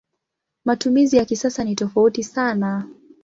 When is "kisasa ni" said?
1.25-1.75